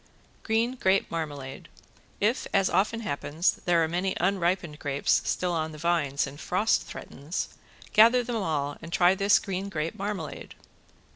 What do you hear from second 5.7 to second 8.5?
the vines and frost threatens, gather them